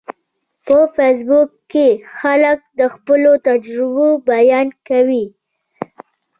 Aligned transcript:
په 0.65 0.77
فېسبوک 0.95 1.49
کې 1.71 1.87
خلک 2.17 2.57
د 2.79 2.81
خپلو 2.93 3.31
تجربو 3.47 4.07
بیان 4.29 4.67
کوي 4.87 5.25